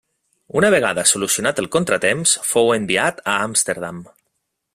Una 0.61 0.71
vegada 0.75 1.03
solucionat 1.11 1.61
el 1.65 1.69
contratemps 1.77 2.33
fou 2.55 2.75
enviat 2.79 3.23
a 3.35 3.37
Amsterdam. 3.51 4.03